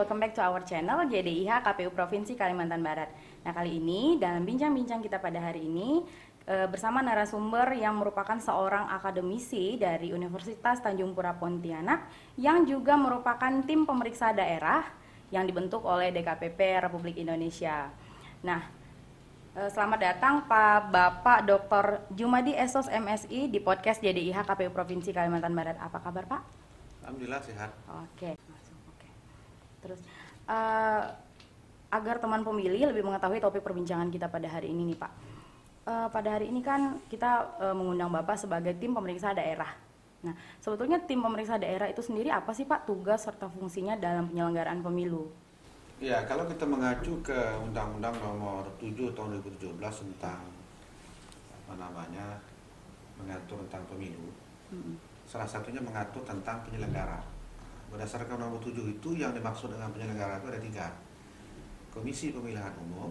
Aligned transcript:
Welcome 0.00 0.24
back 0.24 0.32
to 0.32 0.40
our 0.40 0.64
channel 0.64 1.04
JDIH 1.04 1.60
KPU 1.60 1.92
Provinsi 1.92 2.32
Kalimantan 2.32 2.80
Barat. 2.80 3.12
Nah 3.44 3.52
kali 3.52 3.76
ini 3.84 4.16
dalam 4.16 4.48
bincang-bincang 4.48 5.04
kita 5.04 5.20
pada 5.20 5.36
hari 5.44 5.68
ini 5.68 6.00
e, 6.48 6.64
bersama 6.72 7.04
narasumber 7.04 7.76
yang 7.76 8.00
merupakan 8.00 8.40
seorang 8.40 8.88
akademisi 8.88 9.76
dari 9.76 10.08
Universitas 10.08 10.80
Tanjung 10.80 11.12
Pura 11.12 11.36
Pontianak 11.36 12.08
yang 12.40 12.64
juga 12.64 12.96
merupakan 12.96 13.60
tim 13.68 13.84
pemeriksa 13.84 14.32
daerah 14.32 14.88
yang 15.28 15.44
dibentuk 15.44 15.84
oleh 15.84 16.08
DKPP 16.16 16.80
Republik 16.80 17.20
Indonesia. 17.20 17.92
Nah 18.40 18.72
e, 19.52 19.68
selamat 19.68 20.00
datang 20.00 20.48
Pak 20.48 20.96
Bapak 20.96 21.44
Dr. 21.44 22.08
Jumadi 22.16 22.56
Esos 22.56 22.88
MSI 22.88 23.52
di 23.52 23.60
podcast 23.60 24.00
JDIH 24.00 24.48
KPU 24.48 24.72
Provinsi 24.72 25.12
Kalimantan 25.12 25.52
Barat. 25.52 25.76
Apa 25.76 26.00
kabar 26.00 26.24
Pak? 26.24 26.40
Alhamdulillah 27.04 27.44
sehat. 27.44 27.68
Oke. 28.08 28.49
Terus 29.80 30.00
uh, 30.46 31.02
agar 31.90 32.22
teman 32.22 32.46
pemilih 32.46 32.94
lebih 32.94 33.02
mengetahui 33.02 33.42
topik 33.42 33.66
perbincangan 33.66 34.08
kita 34.14 34.30
pada 34.30 34.46
hari 34.46 34.70
ini 34.70 34.94
nih 34.94 34.98
Pak. 34.98 35.12
Uh, 35.90 36.08
pada 36.12 36.38
hari 36.38 36.52
ini 36.52 36.62
kan 36.62 37.02
kita 37.10 37.58
uh, 37.58 37.74
mengundang 37.74 38.14
Bapak 38.14 38.38
sebagai 38.38 38.76
tim 38.78 38.94
pemeriksa 38.94 39.34
daerah. 39.34 39.74
Nah, 40.20 40.36
sebetulnya 40.60 41.00
tim 41.02 41.24
pemeriksa 41.24 41.56
daerah 41.56 41.88
itu 41.88 42.04
sendiri 42.04 42.28
apa 42.28 42.52
sih 42.52 42.68
Pak 42.68 42.86
tugas 42.86 43.24
serta 43.24 43.48
fungsinya 43.48 43.96
dalam 43.96 44.28
penyelenggaraan 44.28 44.84
pemilu? 44.84 45.26
Ya, 46.00 46.24
kalau 46.24 46.48
kita 46.48 46.64
mengacu 46.64 47.12
ke 47.20 47.36
Undang-Undang 47.60 48.16
Nomor 48.24 48.64
7 48.80 49.12
Tahun 49.12 49.36
2017 49.44 49.76
tentang 49.76 50.40
apa 51.52 51.72
namanya 51.76 52.40
mengatur 53.20 53.60
tentang 53.68 53.84
pemilu, 53.84 54.32
hmm. 54.72 54.96
salah 55.28 55.44
satunya 55.44 55.80
mengatur 55.84 56.24
tentang 56.24 56.64
penyelenggara 56.64 57.20
Berdasarkan 57.90 58.38
nomor 58.38 58.62
7 58.62 58.70
itu 58.86 59.10
yang 59.18 59.34
dimaksud 59.34 59.74
dengan 59.74 59.90
penyelenggara 59.90 60.38
itu 60.38 60.46
ada 60.46 60.60
tiga. 60.62 60.86
Komisi 61.90 62.30
Pemilihan 62.30 62.70
Umum, 62.78 63.10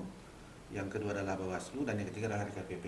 yang 0.72 0.88
kedua 0.88 1.12
adalah 1.12 1.36
Bawaslu, 1.36 1.84
dan 1.84 2.00
yang 2.00 2.08
ketiga 2.08 2.32
adalah 2.32 2.48
DKPP. 2.48 2.86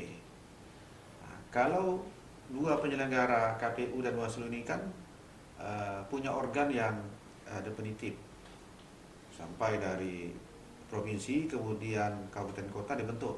Nah, 1.20 1.36
kalau 1.52 2.00
dua 2.48 2.80
penyelenggara 2.80 3.59
KPU 3.59 4.00
dan 4.00 4.16
Bawaslu 4.16 4.48
ini 4.48 4.64
kan 4.64 4.80
uh, 5.59 6.00
punya 6.08 6.31
organ 6.31 6.72
yang 6.72 6.95
uh, 7.44 7.59
definitif. 7.59 8.16
Sampai 9.36 9.76
dari 9.76 10.31
provinsi, 10.88 11.52
kemudian 11.52 12.31
kabupaten 12.31 12.72
kota 12.72 12.95
dibentuk. 12.95 13.36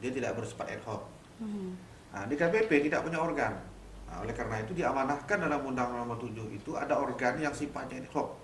Dia 0.00 0.08
tidak 0.08 0.40
bersifat 0.40 0.72
ad 0.72 0.82
hoc. 0.88 1.04
Hmm. 1.36 1.76
Nah, 2.16 2.24
DKPP 2.24 2.88
tidak 2.88 3.04
punya 3.04 3.20
organ 3.20 3.73
Nah, 4.08 4.22
oleh 4.22 4.34
karena 4.36 4.62
itu 4.62 4.72
diamanahkan 4.76 5.38
dalam 5.42 5.60
Undang-Undang 5.64 6.06
Nomor 6.06 6.18
7 6.20 6.54
itu 6.54 6.76
ada 6.78 7.00
organ 7.00 7.34
yang 7.40 7.54
sifatnya 7.54 8.04
ad 8.04 8.08
hoc. 8.14 8.36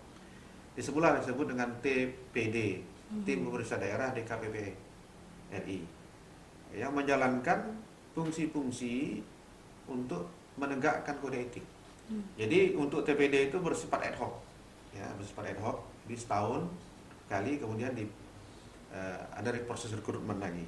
Disebutlah 0.75 1.20
disebut 1.20 1.53
dengan 1.53 1.69
TPD, 1.83 2.80
hmm. 2.83 3.22
Tim 3.27 3.39
Pemeriksa 3.47 3.77
Daerah 3.77 4.11
DKPP 4.16 4.56
RI. 5.62 5.81
Yang 6.75 6.92
menjalankan 6.94 7.77
fungsi-fungsi 8.14 9.22
untuk 9.91 10.31
menegakkan 10.58 11.19
kode 11.19 11.38
etik. 11.38 11.66
Hmm. 12.11 12.27
Jadi 12.34 12.75
untuk 12.75 13.06
TPD 13.06 13.50
itu 13.50 13.58
bersifat 13.62 14.11
ad 14.11 14.16
hoc. 14.19 14.42
Ya, 14.91 15.06
bersifat 15.14 15.55
ad 15.55 15.61
hoc 15.62 15.86
di 16.11 16.19
setahun 16.19 16.66
kali 17.31 17.62
kemudian 17.62 17.94
di 17.94 18.03
uh, 18.91 19.22
ada 19.38 19.55
proses 19.66 19.94
rekrutmen 19.94 20.42
lagi. 20.42 20.66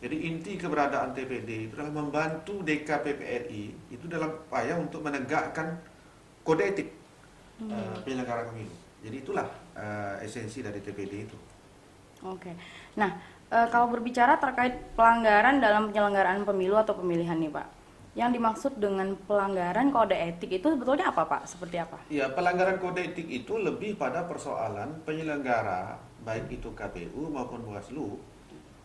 Jadi 0.00 0.16
inti 0.24 0.56
keberadaan 0.56 1.12
TPD 1.12 1.68
itu 1.68 1.76
adalah 1.76 1.92
membantu 1.92 2.64
DKPPRI 2.64 3.92
itu 3.92 4.04
dalam 4.08 4.32
upaya 4.48 4.80
untuk 4.80 5.04
menegakkan 5.04 5.76
kode 6.40 6.64
etik 6.64 6.88
hmm. 7.60 7.68
uh, 7.68 7.96
penyelenggara 8.00 8.48
pemilu. 8.48 8.72
Jadi 9.04 9.16
itulah 9.20 9.44
uh, 9.76 10.16
esensi 10.24 10.64
dari 10.64 10.80
TPD 10.80 11.12
itu. 11.28 11.36
Oke. 12.24 12.56
Nah, 12.96 13.20
uh, 13.52 13.68
kalau 13.68 13.92
berbicara 13.92 14.40
terkait 14.40 14.96
pelanggaran 14.96 15.60
dalam 15.60 15.92
penyelenggaraan 15.92 16.48
pemilu 16.48 16.80
atau 16.80 16.96
pemilihan 16.96 17.36
nih, 17.36 17.52
Pak. 17.52 17.68
Yang 18.16 18.30
dimaksud 18.40 18.72
dengan 18.80 19.14
pelanggaran 19.28 19.92
kode 19.92 20.16
etik 20.16 20.48
itu 20.48 20.66
sebetulnya 20.72 21.12
apa, 21.12 21.28
Pak? 21.28 21.44
Seperti 21.44 21.76
apa? 21.76 22.00
Ya, 22.08 22.32
pelanggaran 22.32 22.80
kode 22.80 23.04
etik 23.04 23.28
itu 23.28 23.60
lebih 23.60 24.00
pada 24.00 24.24
persoalan 24.24 25.04
penyelenggara 25.04 26.00
baik 26.24 26.52
itu 26.52 26.68
KPU 26.72 27.32
maupun 27.32 27.64
Bawaslu 27.64 28.20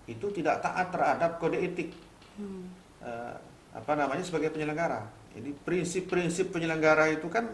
itu 0.06 0.30
tidak 0.34 0.62
taat 0.62 0.94
terhadap 0.94 1.42
kode 1.42 1.58
etik 1.58 1.90
hmm. 2.38 2.66
uh, 3.02 3.36
apa 3.76 3.92
namanya 3.98 4.24
sebagai 4.24 4.54
penyelenggara. 4.54 5.04
Jadi 5.36 5.52
prinsip-prinsip 5.52 6.54
penyelenggara 6.56 7.12
itu 7.12 7.28
kan 7.28 7.50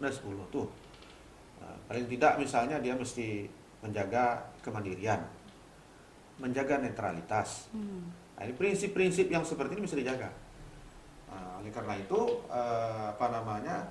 ada 0.00 0.10
10 0.10 0.26
tuh. 0.50 0.66
Uh, 1.62 1.76
paling 1.86 2.08
tidak 2.10 2.40
misalnya 2.40 2.82
dia 2.82 2.98
mesti 2.98 3.46
menjaga 3.84 4.50
kemandirian, 4.64 5.22
menjaga 6.42 6.82
netralitas. 6.82 7.70
Hmm. 7.70 8.10
Nah, 8.34 8.42
ini 8.48 8.54
prinsip-prinsip 8.58 9.30
yang 9.30 9.46
seperti 9.46 9.78
ini 9.78 9.82
mesti 9.86 9.98
dijaga. 10.02 10.30
Uh, 11.30 11.62
oleh 11.62 11.70
karena 11.70 11.94
itu 12.00 12.20
uh, 12.50 13.14
apa 13.14 13.26
namanya 13.30 13.86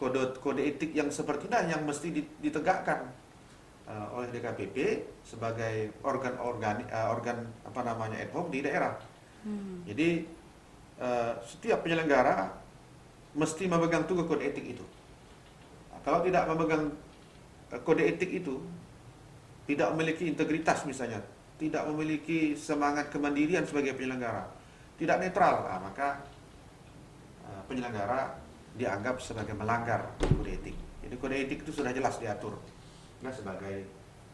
kode 0.00 0.40
kode 0.40 0.62
etik 0.64 0.96
yang 0.96 1.12
seperti 1.12 1.46
ini 1.46 1.76
yang 1.76 1.82
mesti 1.84 2.08
ditegakkan 2.42 3.21
uh, 3.88 4.06
oleh 4.18 4.28
DKPP 4.30 4.76
sebagai 5.26 5.96
organ 6.06 6.38
organ 6.38 6.82
uh, 6.90 7.14
organ 7.14 7.42
apa 7.66 7.80
namanya 7.82 8.16
ad 8.22 8.30
hoc 8.34 8.50
di 8.52 8.62
daerah. 8.62 8.94
Hmm. 9.42 9.82
Jadi 9.86 10.22
uh, 11.02 11.34
setiap 11.42 11.82
penyelenggara 11.82 12.52
mesti 13.34 13.64
memegang 13.66 14.06
teguh 14.06 14.26
kode 14.28 14.44
etik 14.44 14.76
itu. 14.76 14.84
Nah, 15.90 16.00
kalau 16.04 16.22
tidak 16.22 16.46
memegang 16.46 16.92
uh, 17.72 17.80
kode 17.82 18.04
etik 18.06 18.30
itu, 18.30 18.60
tidak 19.66 19.88
memiliki 19.96 20.28
integritas 20.28 20.84
misalnya, 20.86 21.18
tidak 21.58 21.82
memiliki 21.90 22.54
semangat 22.54 23.10
kemandirian 23.10 23.66
sebagai 23.66 23.96
penyelenggara, 23.98 24.46
tidak 25.00 25.16
netral, 25.18 25.66
nah, 25.66 25.80
maka 25.80 26.22
uh, 27.48 27.62
penyelenggara 27.66 28.38
dianggap 28.78 29.18
sebagai 29.18 29.56
melanggar 29.58 30.12
kode 30.22 30.54
etik. 30.54 30.76
Jadi 31.02 31.14
kode 31.18 31.34
etik 31.34 31.58
itu 31.66 31.72
sudah 31.74 31.90
jelas 31.90 32.20
diatur 32.22 32.54
nah, 33.22 33.32
sebagai 33.32 33.86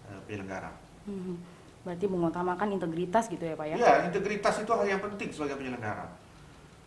uh, 0.08 0.20
penyelenggara. 0.24 0.72
Hmm. 1.04 1.36
Berarti 1.84 2.04
mengutamakan 2.10 2.68
integritas 2.74 3.30
gitu 3.30 3.44
ya 3.44 3.54
Pak 3.54 3.66
ya? 3.68 3.76
Iya, 3.78 3.94
integritas 4.10 4.60
itu 4.60 4.72
hal 4.72 4.84
yang 4.88 5.00
penting 5.04 5.28
sebagai 5.30 5.56
penyelenggara. 5.56 6.04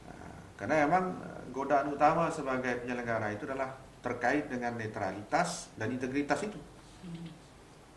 Nah, 0.10 0.38
karena 0.60 0.86
memang 0.86 1.16
eh, 1.26 1.42
godaan 1.50 1.90
utama 1.90 2.28
sebagai 2.30 2.86
penyelenggara 2.86 3.34
itu 3.34 3.48
adalah 3.50 3.72
terkait 4.02 4.50
dengan 4.50 4.78
netralitas 4.78 5.72
dan 5.78 5.90
integritas 5.94 6.42
itu. 6.46 6.60
Hmm. 7.06 7.30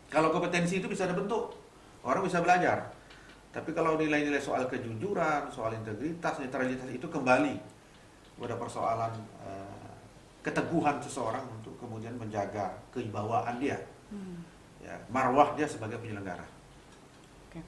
Kalau 0.09 0.31
kompetensi 0.31 0.79
itu 0.79 0.87
bisa 0.87 1.05
dibentuk, 1.09 1.57
orang 2.05 2.23
bisa 2.25 2.39
belajar. 2.39 2.93
Tapi 3.51 3.71
kalau 3.71 3.95
nilai-nilai 3.95 4.41
soal 4.41 4.67
kejujuran, 4.67 5.47
soal 5.47 5.75
integritas, 5.75 6.41
netralitas 6.43 6.89
itu 6.91 7.07
kembali 7.07 7.55
pada 8.35 8.55
persoalan 8.59 9.13
uh, 9.47 9.95
keteguhan 10.43 10.99
seseorang 10.99 11.41
untuk 11.47 11.73
kemudian 11.79 12.13
menjaga 12.19 12.75
kewibawaan 12.91 13.57
dia 13.57 13.79
hmm. 14.11 14.37
ya, 14.83 14.95
marwah 15.09 15.53
dia 15.57 15.69
sebagai 15.69 16.01
penyelenggara. 16.01 16.45
Oke. 17.49 17.59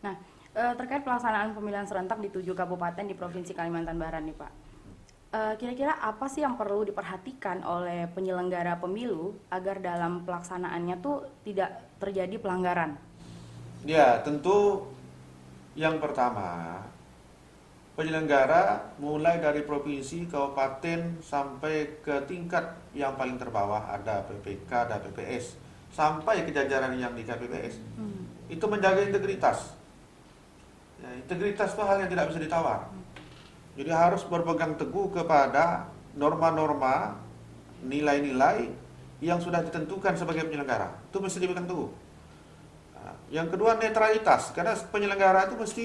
Nah, 0.00 0.14
eh, 0.56 0.72
terkait 0.76 1.02
pelaksanaan 1.02 1.56
pemilihan 1.56 1.88
serentak 1.88 2.20
di 2.20 2.28
tujuh 2.28 2.52
kabupaten 2.52 3.04
di 3.04 3.16
Provinsi 3.16 3.52
Kalimantan 3.52 3.98
Barat 3.98 4.22
nih 4.24 4.36
Pak. 4.36 4.52
Eh, 5.32 5.54
kira-kira 5.56 5.96
apa 5.96 6.28
sih 6.28 6.44
yang 6.44 6.60
perlu 6.60 6.84
diperhatikan 6.84 7.64
oleh 7.64 8.04
penyelenggara 8.12 8.76
pemilu 8.76 9.32
agar 9.48 9.80
dalam 9.80 10.28
pelaksanaannya 10.28 11.00
tuh 11.00 11.24
tidak 11.40 11.88
terjadi 11.96 12.36
pelanggaran? 12.36 13.00
Ya, 13.88 14.20
tentu 14.20 14.92
yang 15.72 15.96
pertama 16.04 16.84
penyelenggara 17.96 18.92
mulai 19.00 19.40
dari 19.40 19.64
provinsi, 19.64 20.28
kabupaten 20.28 21.24
sampai 21.24 22.04
ke 22.04 22.28
tingkat 22.28 22.76
yang 22.92 23.16
paling 23.16 23.40
terbawah 23.40 23.88
ada 23.88 24.28
PPK, 24.28 24.68
ada 24.68 25.00
PPS 25.00 25.56
sampai 25.92 26.42
ke 26.48 26.50
jajaran 26.50 26.96
yang 26.96 27.12
di 27.12 27.22
KPPS 27.22 27.76
hmm. 28.00 28.52
itu 28.52 28.64
menjaga 28.64 29.04
integritas. 29.04 29.76
Ya, 30.98 31.08
integritas 31.20 31.76
itu 31.76 31.82
hal 31.84 32.00
yang 32.00 32.10
tidak 32.10 32.32
bisa 32.32 32.40
ditawar. 32.40 32.88
Hmm. 32.88 33.04
jadi 33.72 33.90
harus 33.92 34.24
berpegang 34.28 34.76
teguh 34.76 35.12
kepada 35.12 35.88
norma-norma 36.16 37.16
nilai-nilai 37.84 38.68
yang 39.22 39.38
sudah 39.38 39.62
ditentukan 39.62 40.18
sebagai 40.18 40.44
penyelenggara. 40.50 40.92
Itu 41.08 41.22
mesti 41.22 41.38
dipegang 41.38 41.64
teguh. 41.64 41.90
Nah, 42.98 43.14
yang 43.30 43.48
kedua 43.48 43.78
netralitas. 43.78 44.50
Karena 44.50 44.74
penyelenggara 44.74 45.46
itu 45.46 45.56
mesti 45.56 45.84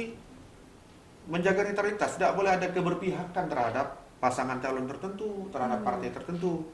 menjaga 1.29 1.61
netralitas. 1.63 2.17
Tidak 2.17 2.33
boleh 2.33 2.57
ada 2.57 2.67
keberpihakan 2.73 3.45
terhadap 3.45 3.87
pasangan 4.17 4.57
calon 4.57 4.89
tertentu 4.89 5.45
terhadap 5.53 5.79
hmm. 5.81 5.87
partai 5.87 6.09
tertentu. 6.09 6.65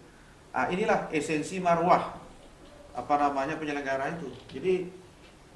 Nah, 0.56 0.66
inilah 0.72 1.12
esensi 1.12 1.60
marwah 1.60 2.23
apa 2.94 3.14
namanya 3.18 3.58
penyelenggara 3.58 4.14
itu. 4.18 4.30
Jadi 4.54 4.74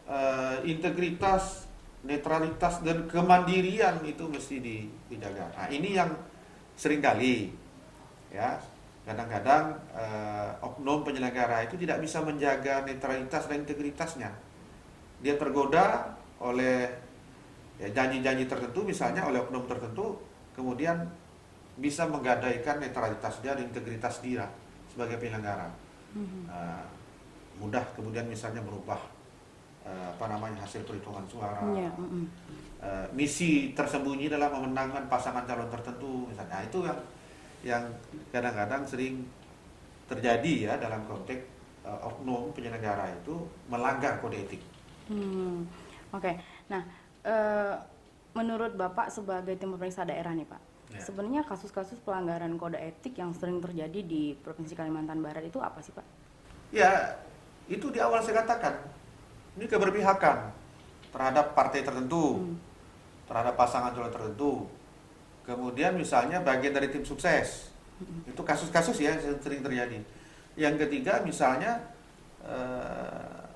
uh, 0.10 0.58
integritas, 0.66 1.70
netralitas 2.02 2.82
dan 2.82 3.06
kemandirian 3.06 4.02
itu 4.06 4.26
mesti 4.26 4.58
dijaga. 5.10 5.54
Nah, 5.54 5.68
ini 5.70 5.98
yang 5.98 6.12
sering 6.78 7.02
kali 7.02 7.54
ya 8.30 8.60
kadang-kadang 9.08 9.80
uh, 9.96 10.52
oknum 10.60 11.08
penyelenggara 11.08 11.64
itu 11.64 11.80
tidak 11.80 12.04
bisa 12.04 12.20
menjaga 12.20 12.84
netralitas 12.84 13.48
dan 13.48 13.64
integritasnya. 13.64 14.30
Dia 15.24 15.40
tergoda 15.40 16.14
oleh 16.44 16.92
ya, 17.80 17.88
janji-janji 17.90 18.46
ya, 18.46 18.52
tertentu, 18.52 18.84
misalnya 18.84 19.24
oleh 19.26 19.42
oknum 19.42 19.64
tertentu, 19.66 20.20
kemudian 20.54 21.08
bisa 21.78 22.04
menggadaikan 22.10 22.84
netralitas 22.84 23.40
dia 23.40 23.56
dan 23.56 23.70
integritas 23.70 24.20
dia 24.20 24.46
sebagai 24.92 25.16
penyelenggara. 25.18 25.72
Uh, 26.18 26.97
mudah 27.58 27.84
kemudian 27.98 28.26
misalnya 28.30 28.62
merubah 28.62 29.00
uh, 29.86 30.08
apa 30.14 30.26
namanya 30.30 30.64
hasil 30.64 30.86
perhitungan 30.86 31.26
suara. 31.26 31.62
Yeah. 31.74 31.94
Mm 31.98 32.08
-hmm. 32.08 32.26
uh, 32.82 33.08
misi 33.14 33.74
tersembunyi 33.74 34.30
dalam 34.30 34.54
memenangkan 34.54 35.10
pasangan 35.10 35.46
calon 35.48 35.70
tertentu 35.72 36.30
misalnya. 36.30 36.62
Nah, 36.62 36.64
itu 36.66 36.80
yang 36.86 37.00
yang 37.66 37.84
kadang-kadang 38.30 38.86
sering 38.86 39.26
terjadi 40.08 40.72
ya 40.72 40.74
dalam 40.80 41.04
konteks 41.10 41.44
uh, 41.84 42.08
oknum 42.08 42.52
penyelenggara 42.56 43.12
itu 43.12 43.36
melanggar 43.68 44.20
kode 44.24 44.40
etik. 44.40 44.62
Hmm, 45.08 45.64
Oke, 46.12 46.32
okay. 46.32 46.36
nah 46.68 46.84
uh, 47.24 47.76
menurut 48.36 48.76
bapak 48.76 49.08
sebagai 49.08 49.56
tim 49.56 49.72
pemeriksa 49.72 50.04
daerah 50.04 50.36
nih 50.36 50.48
pak, 50.48 50.62
ya. 50.92 51.00
sebenarnya 51.00 51.42
kasus-kasus 51.48 52.00
pelanggaran 52.04 52.56
kode 52.60 52.76
etik 52.76 53.16
yang 53.16 53.32
sering 53.32 53.64
terjadi 53.64 54.00
di 54.04 54.36
provinsi 54.40 54.76
Kalimantan 54.76 55.24
Barat 55.24 55.48
itu 55.48 55.60
apa 55.64 55.80
sih 55.80 55.96
pak? 55.96 56.04
Ya, 56.76 57.16
itu 57.68 57.92
di 57.92 58.00
awal 58.00 58.24
saya 58.24 58.44
katakan 58.44 58.76
ini 59.60 59.68
keberpihakan 59.68 60.52
terhadap 61.12 61.56
partai 61.56 61.84
tertentu, 61.84 62.44
hmm. 62.44 62.56
terhadap 63.28 63.54
pasangan 63.60 63.92
calon 63.96 64.12
tertentu, 64.12 64.68
Kemudian 65.48 65.96
misalnya 65.96 66.44
bagian 66.44 66.76
dari 66.76 66.92
tim 66.92 67.08
sukses. 67.08 67.72
Itu 68.28 68.44
kasus-kasus 68.44 69.00
ya 69.00 69.16
yang 69.16 69.40
sering 69.40 69.64
terjadi. 69.64 70.04
Yang 70.60 70.76
ketiga 70.86 71.24
misalnya 71.24 71.88
uh, 72.44 73.48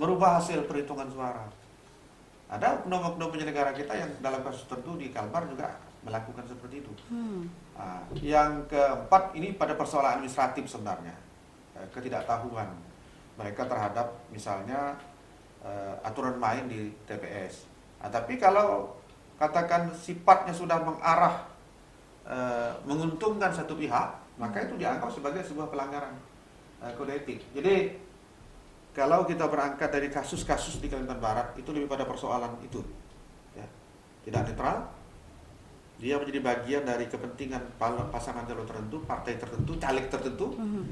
merubah 0.00 0.40
hasil 0.40 0.64
perhitungan 0.64 1.12
suara. 1.12 1.44
Ada 2.48 2.80
oknum-oknum 2.80 3.28
penyelenggara 3.28 3.76
kita 3.76 3.92
yang 3.92 4.10
dalam 4.24 4.40
kasus 4.40 4.64
tertentu 4.64 4.96
di 4.96 5.12
Kalbar 5.12 5.44
juga 5.44 5.76
melakukan 6.08 6.48
seperti 6.48 6.80
itu. 6.80 6.92
Hmm. 7.12 7.52
Nah, 7.76 8.00
yang 8.24 8.64
keempat 8.72 9.36
ini 9.36 9.52
pada 9.52 9.76
persoalan 9.76 10.16
administratif 10.16 10.64
sebenarnya 10.64 11.12
eh, 11.76 11.86
ketidaktahuan 11.92 12.70
mereka 13.36 13.68
terhadap 13.68 14.16
misalnya 14.32 14.96
uh, 15.60 15.94
aturan 16.02 16.40
main 16.40 16.64
di 16.68 16.92
TPS. 17.04 17.68
Nah, 18.00 18.08
tapi 18.12 18.36
kalau 18.36 18.96
katakan 19.36 19.92
sifatnya 19.92 20.52
sudah 20.52 20.80
mengarah 20.80 21.44
e, 22.24 22.36
menguntungkan 22.88 23.52
satu 23.52 23.76
pihak, 23.76 24.08
maka 24.40 24.64
itu 24.64 24.80
dianggap 24.80 25.12
sebagai 25.12 25.44
sebuah 25.44 25.68
pelanggaran 25.68 26.16
e, 26.80 26.84
kode 26.96 27.12
etik. 27.12 27.40
Jadi 27.52 28.00
kalau 28.96 29.28
kita 29.28 29.44
berangkat 29.44 29.92
dari 29.92 30.08
kasus-kasus 30.08 30.80
di 30.80 30.88
Kalimantan 30.88 31.20
Barat 31.20 31.52
itu 31.60 31.68
lebih 31.68 31.84
pada 31.84 32.08
persoalan 32.08 32.56
itu, 32.64 32.80
ya. 33.52 33.66
tidak 34.24 34.48
netral, 34.48 34.88
dia 36.00 36.16
menjadi 36.16 36.40
bagian 36.40 36.82
dari 36.88 37.04
kepentingan 37.04 37.76
pasangan 38.08 38.48
calon 38.48 38.64
tertentu, 38.64 39.04
partai 39.04 39.36
tertentu, 39.36 39.76
caleg 39.76 40.08
tertentu. 40.08 40.56
Mm 40.56 40.64
-hmm. 40.64 40.84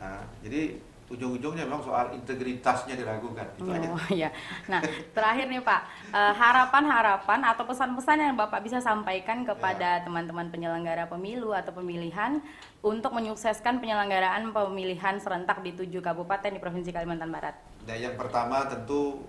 nah, 0.00 0.24
jadi 0.40 0.80
ujung-ujungnya 1.12 1.68
memang 1.68 1.84
soal 1.84 2.16
integritasnya 2.16 2.96
diragukan. 2.96 3.44
Itu 3.60 3.68
oh, 3.68 3.76
aja. 3.76 4.28
ya. 4.28 4.30
Nah, 4.72 4.80
terakhir 5.12 5.52
nih 5.52 5.60
Pak, 5.60 5.80
eh, 6.16 6.32
harapan-harapan 6.32 7.40
uh, 7.44 7.50
atau 7.52 7.64
pesan-pesan 7.68 8.16
yang 8.24 8.36
Bapak 8.40 8.64
bisa 8.64 8.80
sampaikan 8.80 9.44
kepada 9.44 10.00
ya. 10.00 10.02
teman-teman 10.08 10.48
ya. 10.48 10.52
penyelenggara 10.56 11.04
pemilu 11.12 11.52
atau 11.52 11.76
pemilihan 11.76 12.40
untuk 12.80 13.12
menyukseskan 13.12 13.84
penyelenggaraan 13.84 14.48
pemilihan 14.52 15.20
serentak 15.20 15.60
di 15.60 15.76
tujuh 15.76 16.00
kabupaten 16.00 16.56
di 16.56 16.60
Provinsi 16.60 16.88
Kalimantan 16.88 17.28
Barat. 17.28 17.54
Nah, 17.84 17.96
yang 18.00 18.16
pertama 18.16 18.64
tentu 18.64 19.28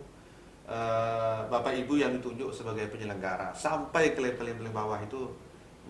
uh, 0.72 1.44
Bapak 1.52 1.76
Ibu 1.76 2.00
yang 2.00 2.16
ditunjuk 2.16 2.56
sebagai 2.56 2.88
penyelenggara 2.88 3.52
sampai 3.52 4.16
ke 4.16 4.24
level-level 4.24 4.72
bawah 4.72 5.00
itu 5.04 5.28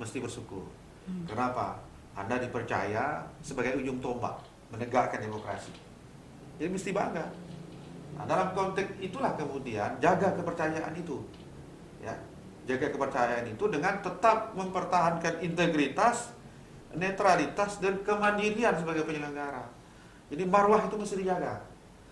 mesti 0.01 0.17
bersyukur. 0.17 0.65
Hmm. 1.05 1.29
Kenapa? 1.29 1.77
Anda 2.15 2.39
dipercaya 2.39 3.27
sebagai 3.43 3.77
ujung 3.77 3.99
tombak 3.99 4.54
menegakkan 4.75 5.23
demokrasi. 5.23 5.71
Jadi 6.59 6.69
mesti 6.69 6.91
bangga. 6.91 7.25
Nah, 8.15 8.25
dalam 8.27 8.51
konteks 8.51 8.99
itulah 8.99 9.35
kemudian 9.39 9.95
jaga 10.03 10.35
kepercayaan 10.35 10.91
itu. 10.95 11.23
Ya, 12.03 12.15
jaga 12.67 12.91
kepercayaan 12.91 13.47
itu 13.47 13.63
dengan 13.71 14.03
tetap 14.03 14.51
mempertahankan 14.55 15.39
integritas, 15.39 16.35
netralitas 16.91 17.79
dan 17.79 18.03
kemandirian 18.03 18.75
sebagai 18.75 19.07
penyelenggara. 19.07 19.63
Jadi 20.31 20.43
marwah 20.47 20.83
itu 20.83 20.95
mesti 20.95 21.15
dijaga. 21.23 21.63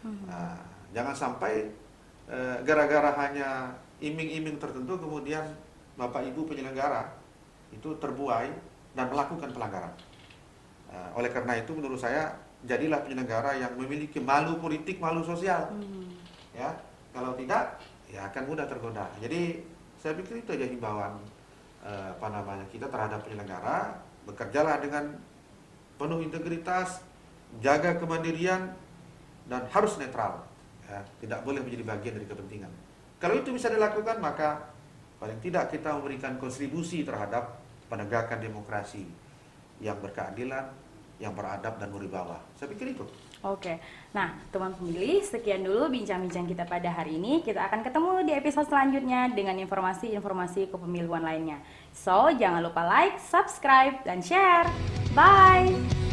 Hmm. 0.04 0.28
Nah, 0.28 0.60
jangan 0.92 1.16
sampai 1.16 1.72
eh, 2.28 2.58
gara-gara 2.64 3.12
hanya 3.24 3.72
iming-iming 4.04 4.60
tertentu 4.60 5.00
kemudian 5.00 5.44
Bapak 5.96 6.26
Ibu 6.28 6.50
penyelenggara 6.50 7.16
itu 7.72 7.96
terbuai 7.98 8.50
dan 8.94 9.10
melakukan 9.10 9.50
pelanggaran. 9.50 9.94
Uh, 10.94 11.10
oleh 11.18 11.34
karena 11.34 11.58
itu 11.58 11.74
menurut 11.74 11.98
saya 11.98 12.38
jadilah 12.64 13.04
penyelenggara 13.04 13.60
yang 13.60 13.76
memiliki 13.76 14.24
malu 14.24 14.60
politik, 14.60 15.00
malu 15.00 15.24
sosial. 15.24 15.72
Hmm. 15.76 16.08
Ya, 16.56 16.72
kalau 17.12 17.36
tidak 17.36 17.80
ya 18.08 18.30
akan 18.30 18.44
mudah 18.48 18.66
tergoda. 18.70 19.10
Jadi 19.20 19.66
saya 20.00 20.14
pikir 20.20 20.44
itu 20.44 20.54
aja 20.54 20.68
himbauan 20.68 21.18
uh, 21.84 22.10
apa 22.14 22.28
namanya 22.30 22.66
kita 22.70 22.88
terhadap 22.88 23.26
penyelenggara 23.26 23.98
bekerjalah 24.24 24.80
dengan 24.80 25.20
penuh 26.00 26.24
integritas, 26.24 27.04
jaga 27.60 28.00
kemandirian 28.00 28.72
dan 29.48 29.62
harus 29.72 30.00
netral. 30.00 30.48
Ya, 30.84 31.00
tidak 31.24 31.40
boleh 31.48 31.64
menjadi 31.64 31.84
bagian 31.88 32.14
dari 32.20 32.28
kepentingan. 32.28 32.72
Kalau 33.20 33.40
itu 33.40 33.56
bisa 33.56 33.72
dilakukan 33.72 34.20
maka 34.20 34.68
paling 35.16 35.40
tidak 35.40 35.72
kita 35.72 35.96
memberikan 35.96 36.36
kontribusi 36.36 37.08
terhadap 37.08 37.56
penegakan 37.88 38.44
demokrasi 38.44 39.08
yang 39.80 39.96
berkeadilan, 40.04 40.76
yang 41.24 41.32
beradab 41.32 41.80
dan 41.80 41.88
berwibawa. 41.88 42.44
Saya 42.60 42.68
pikir 42.76 42.92
itu. 42.92 43.08
Oke, 43.44 43.80
nah 44.16 44.40
teman 44.56 44.72
pemilih, 44.72 45.20
sekian 45.24 45.68
dulu 45.68 45.92
bincang-bincang 45.92 46.48
kita 46.48 46.64
pada 46.64 46.88
hari 46.92 47.20
ini. 47.20 47.44
Kita 47.44 47.68
akan 47.68 47.84
ketemu 47.84 48.12
di 48.24 48.32
episode 48.36 48.68
selanjutnya 48.72 49.32
dengan 49.36 49.60
informasi-informasi 49.60 50.72
kepemiluan 50.72 51.24
lainnya. 51.24 51.60
So, 51.92 52.32
jangan 52.32 52.64
lupa 52.64 52.88
like, 52.88 53.20
subscribe, 53.20 54.00
dan 54.08 54.24
share. 54.24 54.68
Bye! 55.12 56.13